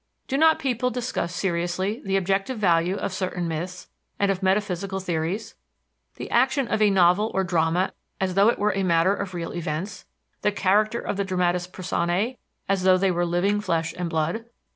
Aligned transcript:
Do 0.27 0.35
not 0.35 0.57
people 0.57 0.89
discuss 0.89 1.31
seriously 1.35 2.01
the 2.03 2.17
objective 2.17 2.57
value 2.57 2.95
of 2.95 3.13
certain 3.13 3.47
myths, 3.47 3.87
and 4.17 4.31
of 4.31 4.41
metaphysical 4.41 4.99
theories? 4.99 5.53
the 6.15 6.27
action 6.31 6.67
of 6.67 6.81
a 6.81 6.89
novel 6.89 7.29
or 7.35 7.43
drama 7.43 7.93
as 8.19 8.33
though 8.33 8.49
it 8.49 8.57
were 8.57 8.73
a 8.75 8.81
matter 8.81 9.13
of 9.13 9.35
real 9.35 9.51
events? 9.53 10.05
the 10.41 10.51
character 10.51 10.99
of 10.99 11.17
the 11.17 11.23
dramatis 11.23 11.67
personae 11.67 12.39
as 12.67 12.81
though 12.81 12.97
they 12.97 13.11
were 13.11 13.27
living 13.27 13.61
flesh 13.61 13.93
and 13.95 14.09
blood? 14.09 14.45